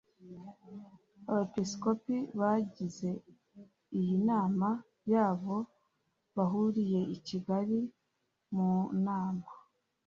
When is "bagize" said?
2.39-3.09